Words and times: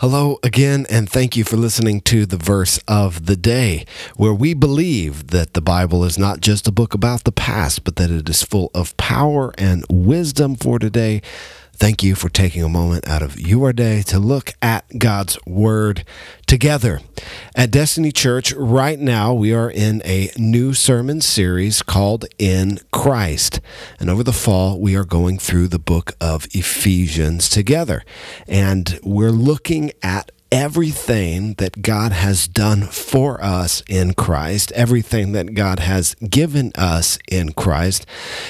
Hello 0.00 0.38
again, 0.44 0.86
and 0.88 1.10
thank 1.10 1.36
you 1.36 1.42
for 1.42 1.56
listening 1.56 2.00
to 2.02 2.24
the 2.24 2.36
verse 2.36 2.78
of 2.86 3.26
the 3.26 3.34
day, 3.34 3.84
where 4.14 4.32
we 4.32 4.54
believe 4.54 5.26
that 5.32 5.54
the 5.54 5.60
Bible 5.60 6.04
is 6.04 6.16
not 6.16 6.38
just 6.38 6.68
a 6.68 6.70
book 6.70 6.94
about 6.94 7.24
the 7.24 7.32
past, 7.32 7.82
but 7.82 7.96
that 7.96 8.08
it 8.08 8.28
is 8.28 8.44
full 8.44 8.70
of 8.76 8.96
power 8.96 9.52
and 9.58 9.84
wisdom 9.90 10.54
for 10.54 10.78
today. 10.78 11.20
Thank 11.78 12.02
you 12.02 12.16
for 12.16 12.28
taking 12.28 12.64
a 12.64 12.68
moment 12.68 13.06
out 13.06 13.22
of 13.22 13.38
your 13.38 13.72
day 13.72 14.02
to 14.08 14.18
look 14.18 14.52
at 14.60 14.98
God's 14.98 15.38
Word 15.46 16.04
together. 16.44 17.00
At 17.54 17.70
Destiny 17.70 18.10
Church, 18.10 18.52
right 18.54 18.98
now, 18.98 19.32
we 19.32 19.54
are 19.54 19.70
in 19.70 20.02
a 20.04 20.32
new 20.36 20.74
sermon 20.74 21.20
series 21.20 21.82
called 21.82 22.24
In 22.36 22.80
Christ. 22.90 23.60
And 24.00 24.10
over 24.10 24.24
the 24.24 24.32
fall, 24.32 24.80
we 24.80 24.96
are 24.96 25.04
going 25.04 25.38
through 25.38 25.68
the 25.68 25.78
book 25.78 26.16
of 26.20 26.48
Ephesians 26.50 27.48
together. 27.48 28.02
And 28.48 28.98
we're 29.04 29.30
looking 29.30 29.92
at 30.02 30.32
everything 30.50 31.54
that 31.54 31.82
God 31.82 32.12
has 32.12 32.48
done 32.48 32.82
for 32.82 33.42
us 33.42 33.82
in 33.88 34.14
Christ, 34.14 34.72
everything 34.72 35.32
that 35.32 35.54
God 35.54 35.78
has 35.80 36.14
given 36.14 36.72
us 36.74 37.18
in 37.28 37.52
Christ, 37.52 38.06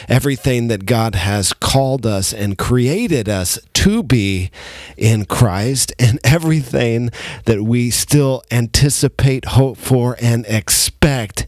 everything 0.09 0.69
that 0.69 0.87
God 0.87 1.15
has 1.17 1.53
called 1.53 2.07
us 2.07 2.33
and 2.33 2.57
created 2.57 3.29
us 3.29 3.59
to 3.75 4.03
be 4.03 4.51
in 4.97 5.25
Christ, 5.25 5.93
and 5.99 6.19
everything 6.25 7.11
that 7.45 7.63
we 7.63 7.91
still 7.91 8.43
anticipate, 8.51 9.45
hope 9.47 9.77
for, 9.77 10.17
and 10.21 10.47
expect 10.47 11.47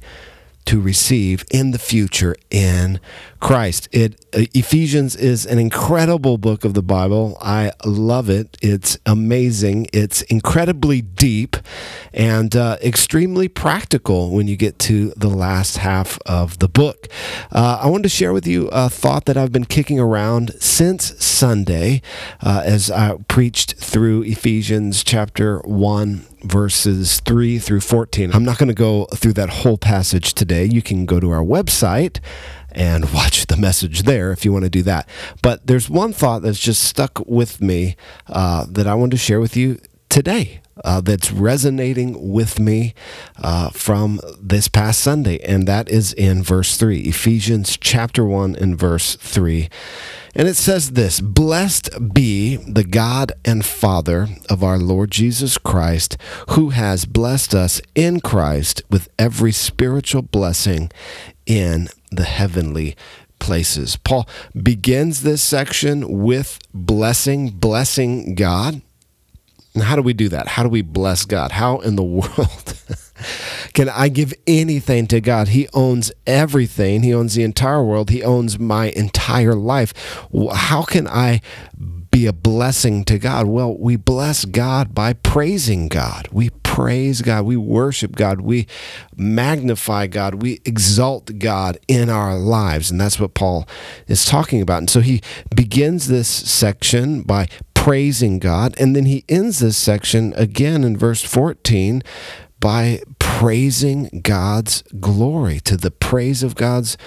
to 0.67 0.81
receive 0.81 1.45
in 1.51 1.73
the 1.73 1.79
future 1.79 2.37
in 2.51 3.01
Christ. 3.41 3.89
It 3.91 4.25
uh, 4.35 4.43
Ephesians 4.55 5.17
is 5.17 5.47
an 5.47 5.59
incredible 5.59 6.39
book 6.39 6.65
of 6.65 6.75
the 6.75 6.83
Bible. 6.83 7.37
I 7.41 7.73
love 7.85 8.29
it. 8.29 8.57
It's 8.63 8.99
amazing. 9.07 9.87
It's 9.93 10.23
incredibly 10.23 11.01
deep 11.01 11.57
and 12.13 12.55
uh, 12.55 12.77
extremely 12.83 13.49
practical 13.49 14.31
when 14.31 14.47
you 14.47 14.57
get 14.57 14.79
to 14.81 15.13
the 15.17 15.31
last 15.31 15.79
half 15.79 16.19
of 16.27 16.59
the 16.59 16.69
book. 16.69 17.09
Uh, 17.51 17.81
I 17.83 17.89
wanted 17.89 18.05
to 18.05 18.09
share 18.11 18.33
with 18.33 18.47
you 18.47 18.69
a 18.69 18.89
thought 18.89 19.25
that 19.25 19.37
I've 19.37 19.53
been 19.53 19.65
kicking 19.65 19.99
around 19.99 20.53
since 20.61 21.25
Sunday 21.25 22.03
uh, 22.43 22.63
as 22.65 22.91
I 22.91 23.17
preached 23.27 23.75
through 23.75 24.23
Ephesians 24.23 25.03
chapter 25.03 25.61
1 25.61 26.27
verses 26.43 27.21
3 27.21 27.59
through 27.59 27.81
14. 27.81 28.33
I'm 28.33 28.45
not 28.45 28.59
going 28.59 28.69
to 28.69 28.75
go 28.75 29.07
through 29.15 29.35
that 29.35 29.51
whole 29.51 29.77
passage 29.79 30.35
today. 30.35 30.65
You 30.65 30.83
can 30.83 31.05
go 31.07 31.21
to 31.21 31.31
our 31.31 31.43
website 31.43 32.19
and 32.73 33.13
watch 33.15 33.47
the 33.47 33.57
message 33.57 34.03
there 34.03 34.33
if 34.33 34.45
you 34.45 34.53
want 34.53 34.65
to 34.65 34.71
do 34.71 34.83
that. 34.83 35.09
But 35.43 35.67
there's 35.67 35.91
one 35.91 36.13
thought 36.13 36.43
that's 36.43 36.59
just 36.59 36.83
stuck 36.85 37.21
with 37.27 37.61
me 37.61 37.97
uh, 38.27 38.67
that 38.71 38.87
I 38.87 38.95
want 38.95 39.13
to 39.13 39.19
share 39.19 39.41
with 39.41 39.57
you 39.57 39.81
today. 40.09 40.61
Uh, 40.83 40.99
that's 40.99 41.31
resonating 41.31 42.33
with 42.33 42.59
me 42.59 42.95
uh, 43.43 43.69
from 43.69 44.19
this 44.41 44.67
past 44.67 45.01
Sunday, 45.01 45.39
and 45.41 45.69
that 45.69 45.91
is 45.91 46.15
in 46.15 46.43
verse 46.43 46.79
3, 46.79 47.01
Ephesians 47.01 47.77
chapter 47.79 48.25
1 48.25 48.57
and 48.57 48.79
verse 48.79 49.17
3. 49.17 49.69
And 50.35 50.47
it 50.47 50.55
says 50.55 50.93
this 50.93 51.21
Blessed 51.21 52.15
be 52.15 52.57
the 52.57 52.85
God 52.85 53.33
and 53.45 53.65
Father 53.65 54.29
of 54.49 54.63
our 54.63 54.79
Lord 54.79 55.11
Jesus 55.11 55.59
Christ, 55.59 56.17
who 56.51 56.71
has 56.71 57.05
blessed 57.05 57.55
us 57.55 57.81
in 57.95 58.21
Christ 58.21 58.83
with 58.91 59.09
every 59.19 59.53
spiritual 59.53 60.23
blessing 60.23 60.91
in 61.47 61.89
the 62.11 62.25
heavenly 62.25 62.97
places. 63.39 63.97
Paul 63.97 64.29
begins 64.61 65.23
this 65.23 65.43
section 65.43 66.23
with 66.23 66.59
blessing, 66.73 67.51
blessing 67.51 68.35
God. 68.35 68.83
And 69.75 69.85
how 69.85 69.97
do 69.97 70.03
we 70.03 70.13
do 70.13 70.29
that? 70.29 70.49
How 70.49 70.63
do 70.63 70.69
we 70.69 70.83
bless 70.83 71.25
God? 71.25 71.53
How 71.53 71.79
in 71.79 71.97
the 71.97 72.03
world 72.05 72.75
can 73.75 73.89
I 73.89 74.09
give 74.09 74.35
anything 74.47 75.07
to 75.09 75.21
God? 75.21 75.49
He 75.49 75.69
owns 75.73 76.13
everything. 76.27 77.03
He 77.03 77.15
owns 77.15 77.35
the 77.35 77.43
entire 77.43 77.83
world. 77.83 78.11
He 78.11 78.23
owns 78.23 78.59
my 78.59 78.87
entire 78.91 79.55
life. 79.55 79.93
How 80.53 80.83
can 80.83 81.07
I 81.07 81.41
be 82.11 82.27
a 82.27 82.33
blessing 82.33 83.05
to 83.05 83.19
God? 83.19 83.47
Well, 83.47 83.77
we 83.77 83.97
bless 83.97 84.45
God 84.45 84.95
by 84.95 85.13
praising 85.13 85.89
God. 85.89 86.29
We 86.33 86.51
praise 86.63 87.23
God. 87.23 87.45
We 87.45 87.57
worship 87.57 88.17
God. 88.17 88.41
We 88.41 88.67
magnify 89.17 90.09
God. 90.09 90.43
We 90.43 90.61
exalt 90.65 91.39
God 91.39 91.79
in 91.87 92.11
our 92.11 92.37
lives. 92.37 92.91
And 92.91 93.01
that's 93.01 93.21
what 93.21 93.35
Paul 93.35 93.69
is 94.07 94.25
talking 94.25 94.61
about. 94.61 94.79
And 94.79 94.91
so 94.91 95.01
he 95.01 95.21
begins 95.55 96.09
this 96.09 96.29
section 96.29 97.23
by 97.23 97.49
praising 97.75 98.39
God. 98.39 98.75
And 98.79 98.95
then 98.95 99.07
he 99.07 99.25
ends 99.29 99.61
this 99.61 99.77
section 99.77 100.33
again 100.37 100.85
in 100.85 100.97
verse 100.97 101.23
14 101.23 102.03
by 102.59 103.01
praising 103.41 104.21
God's 104.23 104.83
glory, 105.01 105.61
to 105.61 105.75
the 105.75 105.91
praise 105.91 106.43
of 106.43 106.55
God's 106.57 106.99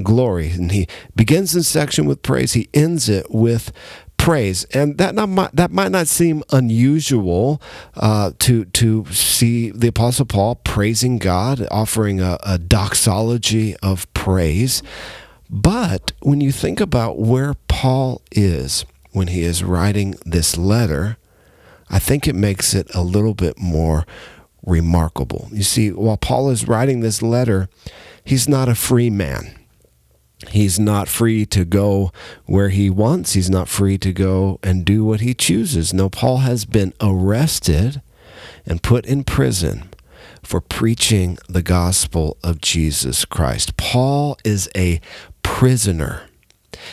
glory. 0.00 0.50
And 0.50 0.70
he 0.70 0.86
begins 1.16 1.50
this 1.50 1.66
section 1.66 2.04
with 2.04 2.22
praise, 2.22 2.52
he 2.52 2.68
ends 2.72 3.08
it 3.08 3.26
with 3.28 3.72
praise, 4.16 4.66
and 4.66 4.98
that 4.98 5.16
not 5.16 5.56
that 5.56 5.72
might 5.72 5.90
not 5.90 6.06
seem 6.06 6.44
unusual 6.52 7.60
uh, 7.96 8.30
to 8.38 8.66
to 8.66 9.04
see 9.06 9.70
the 9.72 9.88
Apostle 9.88 10.26
Paul 10.26 10.54
praising 10.54 11.18
God, 11.18 11.66
offering 11.72 12.20
a, 12.20 12.38
a 12.44 12.56
doxology 12.56 13.74
of 13.82 14.06
praise. 14.14 14.84
But 15.50 16.12
when 16.20 16.40
you 16.40 16.52
think 16.52 16.80
about 16.80 17.18
where 17.18 17.54
Paul 17.66 18.22
is 18.30 18.84
when 19.10 19.26
he 19.26 19.42
is 19.42 19.64
writing 19.64 20.14
this 20.24 20.56
letter, 20.56 21.16
I 21.88 21.98
think 21.98 22.28
it 22.28 22.36
makes 22.36 22.74
it 22.74 22.94
a 22.94 23.02
little 23.02 23.34
bit 23.34 23.58
more 23.58 24.06
remarkable. 24.64 25.48
You 25.52 25.62
see, 25.62 25.90
while 25.90 26.16
Paul 26.16 26.50
is 26.50 26.68
writing 26.68 27.00
this 27.00 27.22
letter, 27.22 27.68
he's 28.24 28.48
not 28.48 28.68
a 28.68 28.74
free 28.74 29.10
man. 29.10 29.56
He's 30.48 30.78
not 30.78 31.08
free 31.08 31.44
to 31.46 31.64
go 31.64 32.12
where 32.46 32.70
he 32.70 32.88
wants. 32.88 33.34
He's 33.34 33.50
not 33.50 33.68
free 33.68 33.98
to 33.98 34.12
go 34.12 34.58
and 34.62 34.84
do 34.84 35.04
what 35.04 35.20
he 35.20 35.34
chooses. 35.34 35.92
No, 35.92 36.08
Paul 36.08 36.38
has 36.38 36.64
been 36.64 36.94
arrested 37.00 38.00
and 38.64 38.82
put 38.82 39.04
in 39.04 39.24
prison 39.24 39.90
for 40.42 40.60
preaching 40.60 41.36
the 41.48 41.62
gospel 41.62 42.38
of 42.42 42.60
Jesus 42.60 43.24
Christ. 43.26 43.76
Paul 43.76 44.38
is 44.44 44.70
a 44.74 45.00
prisoner. 45.42 46.22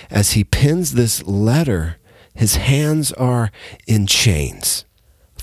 As 0.09 0.31
he 0.31 0.43
pens 0.43 0.93
this 0.93 1.23
letter, 1.23 1.97
his 2.33 2.57
hands 2.57 3.13
are 3.13 3.51
in 3.87 4.07
chains. 4.07 4.83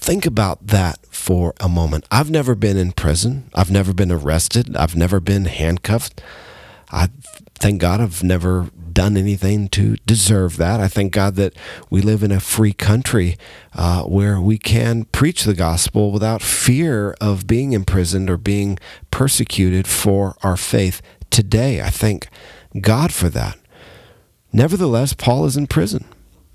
Think 0.04 0.26
about 0.26 0.66
that 0.66 0.98
for 1.06 1.54
a 1.60 1.66
moment. 1.66 2.04
I've 2.10 2.28
never 2.31 2.54
been 2.54 2.76
in 2.76 2.92
prison. 2.92 3.48
I've 3.54 3.70
never 3.70 3.94
been 3.94 4.12
arrested. 4.12 4.76
I've 4.76 4.94
never 4.94 5.19
been 5.19 5.47
handcuffed. 5.47 6.20
I 6.92 7.09
thank 7.54 7.81
God 7.81 8.03
I've 8.03 8.22
never 8.22 8.69
done 8.92 9.16
anything 9.16 9.70
to 9.70 9.97
deserve 10.04 10.59
that. 10.59 10.78
I 10.78 10.88
thank 10.88 11.15
God 11.15 11.37
that 11.37 11.54
we 11.88 12.03
live 12.03 12.22
in 12.22 12.32
a 12.32 12.38
free 12.38 12.75
country 12.75 13.38
uh, 13.72 14.03
where 14.03 14.38
we 14.38 14.59
can 14.59 15.06
preach 15.06 15.44
the 15.44 15.54
gospel 15.54 16.12
without 16.12 16.42
fear 16.42 17.16
of 17.19 17.47
being 17.47 17.72
imprisoned 17.72 18.28
or 18.28 18.36
being 18.36 18.78
persecuted 19.10 19.86
for 19.86 20.36
our 20.42 20.59
faith 20.59 21.00
today. 21.31 21.81
I 21.81 21.88
thank 21.88 22.28
God 22.78 23.10
for 23.10 23.31
that. 23.31 23.56
Nevertheless, 24.53 25.15
Paul 25.15 25.47
is 25.47 25.56
in 25.56 25.66
prison 25.66 26.04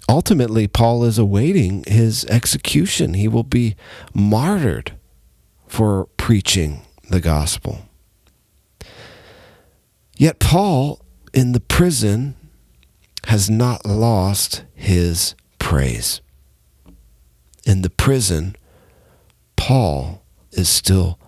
ultimately, 0.10 0.68
Paul 0.68 1.04
is 1.04 1.18
awaiting 1.18 1.84
his 1.88 2.26
execution. 2.26 3.14
He 3.14 3.28
will 3.28 3.44
be 3.44 3.76
martyred 4.14 4.94
for 5.68 6.08
preaching 6.18 6.82
the 7.10 7.22
gospel. 7.22 7.86
Yet, 10.18 10.40
Paul 10.40 11.00
in 11.34 11.54
the 11.54 11.60
prison 11.60 12.36
has 13.26 13.50
not 13.50 13.86
lost 13.86 14.66
his 14.74 15.36
praise. 15.60 16.22
In 17.66 17.84
the 17.84 17.90
prison, 17.90 18.56
Paul 19.56 20.24
is 20.52 20.68
still 20.68 21.20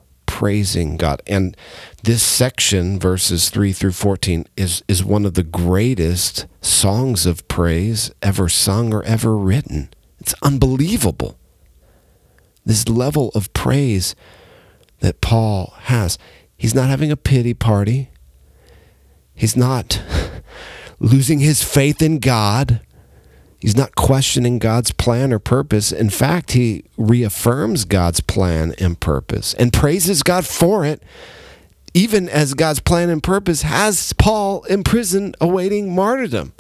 praising 0.42 0.98
God. 0.98 1.22
And 1.28 1.56
this 2.02 2.24
section, 2.24 3.00
verses 3.00 3.52
3 3.52 3.74
through 3.74 3.92
14, 3.92 4.48
is, 4.58 4.84
is 4.88 5.06
one 5.06 5.24
of 5.24 5.36
the 5.36 5.44
greatest 5.44 6.48
songs 6.62 7.28
of 7.28 7.48
praise 7.48 8.12
ever 8.24 8.50
sung 8.50 8.92
or 8.92 9.04
ever 9.04 9.38
written. 9.38 9.92
It's 10.20 10.34
unbelievable. 10.42 11.38
This 12.66 12.90
level 12.90 13.30
of 13.36 13.54
praise 13.54 14.16
that 15.02 15.22
Paul 15.22 15.76
has. 15.82 16.18
He's 16.58 16.74
not 16.74 16.90
having 16.90 17.12
a 17.12 17.18
pity 17.18 17.54
party. 17.54 18.10
He's 19.36 19.56
not 19.56 20.02
losing 21.00 21.38
his 21.38 21.64
faith 21.64 22.02
in 22.02 22.18
God. 22.18 22.82
He's 23.62 23.78
not 23.78 23.96
questioning 23.96 24.58
God's 24.58 24.92
plan 24.92 25.32
or 25.32 25.38
purpose. 25.38 25.92
In 25.92 26.10
fact, 26.10 26.54
he 26.54 26.84
reaffirms 26.98 27.86
God's 27.86 28.20
plan 28.20 28.74
and 28.80 29.00
purpose 29.00 29.54
and 29.54 29.72
praises 29.72 30.24
God 30.24 30.48
for 30.48 30.84
it, 30.84 31.04
even 31.94 32.28
as 32.28 32.56
God's 32.56 32.80
plan 32.80 33.12
and 33.12 33.22
purpose 33.22 33.62
has 33.62 34.14
Paul 34.14 34.64
in 34.64 34.84
prison 34.84 35.36
awaiting 35.40 35.94
martyrdom. 35.94 36.54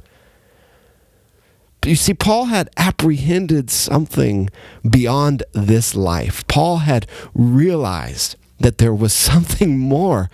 You 1.83 1.95
see, 1.95 2.13
Paul 2.13 2.45
had 2.45 2.69
apprehended 2.77 3.71
something 3.71 4.51
beyond 4.88 5.42
this 5.53 5.95
life. 5.95 6.45
Paul 6.48 6.77
had 6.77 7.07
realized 7.33 8.36
that 8.59 8.77
there 8.77 8.94
was 8.94 9.12
something 9.13 9.80
more 9.80 10.30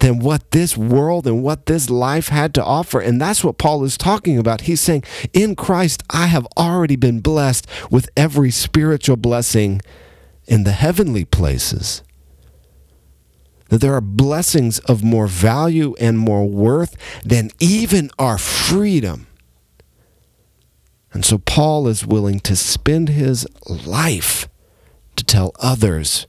than 0.00 0.18
what 0.18 0.50
this 0.50 0.76
world 0.76 1.26
and 1.26 1.42
what 1.42 1.66
this 1.66 1.88
life 1.88 2.28
had 2.28 2.52
to 2.54 2.64
offer. 2.64 3.00
And 3.00 3.20
that's 3.20 3.44
what 3.44 3.58
Paul 3.58 3.84
is 3.84 3.96
talking 3.96 4.38
about. 4.38 4.62
He's 4.62 4.80
saying, 4.80 5.04
In 5.32 5.54
Christ, 5.54 6.02
I 6.10 6.26
have 6.26 6.46
already 6.56 6.96
been 6.96 7.20
blessed 7.20 7.66
with 7.90 8.08
every 8.16 8.50
spiritual 8.50 9.16
blessing 9.16 9.80
in 10.46 10.64
the 10.64 10.72
heavenly 10.72 11.24
places. 11.24 12.02
That 13.68 13.80
there 13.80 13.94
are 13.94 14.00
blessings 14.00 14.80
of 14.80 15.04
more 15.04 15.28
value 15.28 15.94
and 16.00 16.18
more 16.18 16.46
worth 16.46 16.96
than 17.24 17.50
even 17.60 18.10
our 18.18 18.36
freedom. 18.36 19.28
And 21.12 21.24
so 21.24 21.38
Paul 21.38 21.86
is 21.86 22.06
willing 22.06 22.40
to 22.40 22.56
spend 22.56 23.10
his 23.10 23.46
life 23.68 24.48
to 25.16 25.24
tell 25.24 25.52
others 25.60 26.26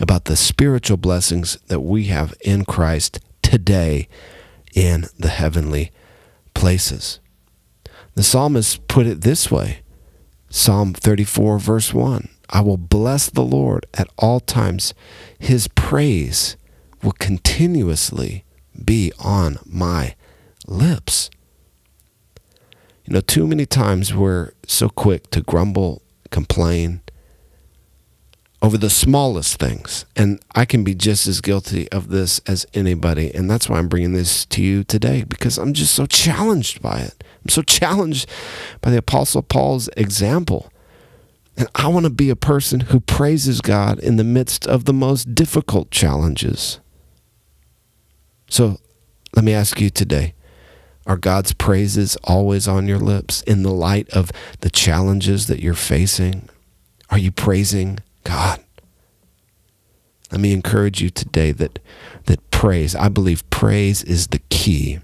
about 0.00 0.24
the 0.24 0.36
spiritual 0.36 0.96
blessings 0.96 1.56
that 1.68 1.80
we 1.80 2.04
have 2.04 2.34
in 2.40 2.64
Christ 2.64 3.20
today 3.42 4.08
in 4.74 5.06
the 5.18 5.28
heavenly 5.28 5.92
places. 6.54 7.20
The 8.14 8.22
psalmist 8.22 8.88
put 8.88 9.06
it 9.06 9.20
this 9.20 9.50
way 9.50 9.82
Psalm 10.48 10.94
34, 10.94 11.58
verse 11.58 11.94
1 11.94 12.28
I 12.48 12.60
will 12.62 12.76
bless 12.76 13.30
the 13.30 13.44
Lord 13.44 13.86
at 13.94 14.08
all 14.18 14.40
times, 14.40 14.94
his 15.38 15.68
praise 15.68 16.56
will 17.02 17.12
continuously 17.12 18.44
be 18.84 19.12
on 19.20 19.58
my 19.64 20.16
lips. 20.66 21.30
You 23.04 23.14
know, 23.14 23.20
too 23.20 23.46
many 23.46 23.66
times 23.66 24.14
we're 24.14 24.52
so 24.66 24.88
quick 24.88 25.30
to 25.30 25.40
grumble, 25.40 26.02
complain, 26.30 27.00
over 28.62 28.76
the 28.76 28.90
smallest 28.90 29.58
things. 29.58 30.04
And 30.14 30.40
I 30.54 30.64
can 30.64 30.84
be 30.84 30.94
just 30.94 31.26
as 31.26 31.40
guilty 31.40 31.90
of 31.90 32.08
this 32.08 32.40
as 32.46 32.66
anybody. 32.74 33.34
And 33.34 33.50
that's 33.50 33.68
why 33.68 33.78
I'm 33.78 33.88
bringing 33.88 34.12
this 34.12 34.44
to 34.46 34.62
you 34.62 34.84
today 34.84 35.24
because 35.24 35.56
I'm 35.58 35.72
just 35.72 35.94
so 35.94 36.06
challenged 36.06 36.82
by 36.82 37.00
it. 37.00 37.24
I'm 37.42 37.48
so 37.48 37.62
challenged 37.62 38.28
by 38.82 38.90
the 38.90 38.98
Apostle 38.98 39.42
Paul's 39.42 39.88
example. 39.96 40.70
And 41.56 41.68
I 41.74 41.88
want 41.88 42.04
to 42.04 42.10
be 42.10 42.30
a 42.30 42.36
person 42.36 42.80
who 42.80 43.00
praises 43.00 43.60
God 43.60 43.98
in 43.98 44.16
the 44.16 44.24
midst 44.24 44.66
of 44.66 44.84
the 44.84 44.92
most 44.92 45.34
difficult 45.34 45.90
challenges. 45.90 46.80
So 48.48 48.78
let 49.34 49.44
me 49.44 49.54
ask 49.54 49.80
you 49.80 49.90
today 49.90 50.34
are 51.06 51.16
God's 51.16 51.54
praises 51.54 52.16
always 52.24 52.68
on 52.68 52.86
your 52.86 52.98
lips 52.98 53.42
in 53.42 53.62
the 53.62 53.72
light 53.72 54.08
of 54.10 54.30
the 54.60 54.70
challenges 54.70 55.46
that 55.46 55.60
you're 55.60 55.74
facing? 55.74 56.48
Are 57.08 57.18
you 57.18 57.32
praising 57.32 57.98
God. 58.24 58.62
Let 60.30 60.40
me 60.40 60.52
encourage 60.52 61.02
you 61.02 61.10
today 61.10 61.52
that 61.52 61.78
that 62.26 62.50
praise, 62.50 62.94
I 62.94 63.08
believe 63.08 63.48
praise 63.50 64.02
is 64.02 64.28
the 64.28 64.40
key 64.50 65.00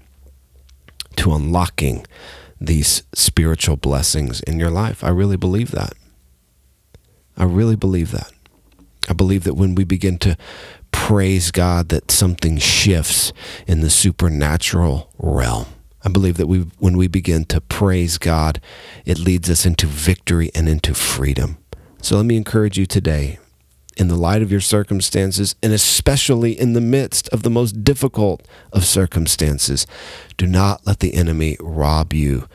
to 1.17 1.33
unlocking 1.33 2.05
these 2.59 3.03
spiritual 3.13 3.75
blessings 3.75 4.41
in 4.41 4.59
your 4.59 4.69
life. 4.69 5.03
I 5.03 5.09
really 5.09 5.37
believe 5.37 5.71
that. 5.71 5.93
I 7.35 7.43
really 7.43 7.75
believe 7.75 8.11
that. 8.11 8.31
I 9.09 9.13
believe 9.13 9.43
that 9.43 9.53
when 9.55 9.75
we 9.75 9.83
begin 9.83 10.17
to 10.19 10.37
praise 10.91 11.51
God 11.51 11.89
that 11.89 12.11
something 12.11 12.57
shifts 12.57 13.31
in 13.67 13.81
the 13.81 13.89
supernatural 13.89 15.09
realm. 15.17 15.67
I 16.03 16.09
believe 16.09 16.37
that 16.37 16.47
we 16.47 16.59
when 16.79 16.97
we 16.97 17.07
begin 17.07 17.45
to 17.45 17.61
praise 17.61 18.17
God, 18.17 18.59
it 19.05 19.19
leads 19.19 19.49
us 19.49 19.65
into 19.65 19.87
victory 19.87 20.51
and 20.55 20.67
into 20.67 20.93
freedom. 20.93 21.57
So 22.01 22.15
let 22.15 22.25
me 22.25 22.37
encourage 22.37 22.77
you 22.77 22.85
today, 22.85 23.39
in 23.97 24.07
the 24.07 24.15
light 24.15 24.41
of 24.41 24.51
your 24.51 24.61
circumstances, 24.61 25.55
and 25.63 25.73
especially 25.73 26.57
in 26.57 26.73
the 26.73 26.81
midst 26.81 27.27
of 27.29 27.43
the 27.43 27.49
most 27.49 27.83
difficult 27.83 28.47
of 28.71 28.85
circumstances, 28.85 29.87
do 30.37 30.45
not 30.45 30.85
let 30.85 30.99
the 30.99 31.15
enemy 31.15 31.57
rob 31.59 32.13
you 32.13 32.47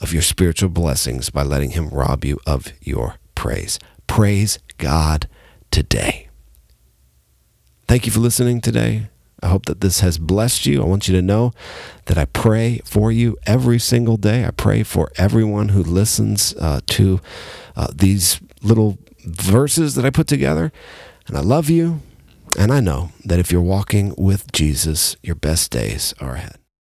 of 0.00 0.12
your 0.12 0.22
spiritual 0.22 0.68
blessings 0.68 1.30
by 1.30 1.42
letting 1.42 1.70
him 1.70 1.88
rob 1.88 2.24
you 2.24 2.38
of 2.46 2.72
your 2.82 3.14
praise. 3.34 3.78
Praise 4.06 4.58
God 4.78 5.28
today. 5.70 6.28
Thank 7.86 8.06
you 8.06 8.12
for 8.12 8.20
listening 8.20 8.60
today. 8.60 9.08
I 9.44 9.48
hope 9.48 9.66
that 9.66 9.82
this 9.82 10.00
has 10.00 10.16
blessed 10.16 10.64
you. 10.64 10.82
I 10.82 10.86
want 10.86 11.06
you 11.06 11.14
to 11.14 11.20
know 11.20 11.52
that 12.06 12.16
I 12.16 12.24
pray 12.24 12.80
for 12.84 13.12
you 13.12 13.36
every 13.46 13.78
single 13.78 14.16
day. 14.16 14.46
I 14.46 14.50
pray 14.50 14.82
for 14.82 15.12
everyone 15.16 15.68
who 15.68 15.82
listens 15.82 16.54
uh, 16.56 16.80
to 16.86 17.20
uh, 17.76 17.88
these 17.94 18.40
little 18.62 18.96
verses 19.26 19.96
that 19.96 20.06
I 20.06 20.10
put 20.10 20.28
together. 20.28 20.72
And 21.26 21.36
I 21.36 21.40
love 21.40 21.68
you. 21.68 22.00
And 22.58 22.72
I 22.72 22.80
know 22.80 23.10
that 23.22 23.38
if 23.38 23.52
you're 23.52 23.60
walking 23.60 24.14
with 24.16 24.50
Jesus, 24.52 25.16
your 25.22 25.34
best 25.34 25.70
days 25.70 26.14
are 26.20 26.36
ahead. 26.36 26.63